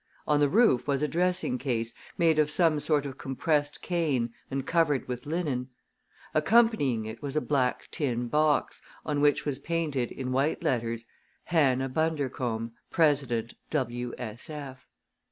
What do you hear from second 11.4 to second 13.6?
"Hannah Bundercombe, President